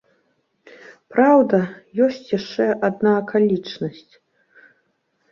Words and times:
Праўда, 1.15 1.57
ёсць 2.05 2.29
яшчэ 2.37 2.65
адна 2.87 3.11
акалічнасць. 3.21 4.13